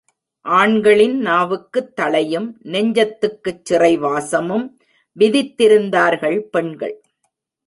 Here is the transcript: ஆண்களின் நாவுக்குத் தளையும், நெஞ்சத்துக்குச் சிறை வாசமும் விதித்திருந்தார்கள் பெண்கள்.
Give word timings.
ஆண்களின் 0.45 1.19
நாவுக்குத் 1.19 1.91
தளையும், 1.95 2.47
நெஞ்சத்துக்குச் 2.63 3.61
சிறை 3.63 3.97
வாசமும் 3.97 4.79
விதித்திருந்தார்கள் 5.19 6.39
பெண்கள். 6.39 7.01